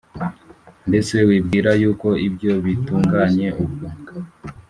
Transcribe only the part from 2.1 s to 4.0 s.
ibyo bitunganye ubwo